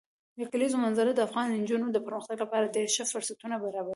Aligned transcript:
د 0.39 0.41
کلیزو 0.51 0.77
منظره 0.85 1.11
د 1.13 1.19
افغان 1.27 1.47
نجونو 1.61 1.85
د 1.91 1.97
پرمختګ 2.05 2.37
لپاره 2.43 2.73
ډېر 2.75 2.87
ښه 2.95 3.03
فرصتونه 3.13 3.55
برابروي. 3.63 3.89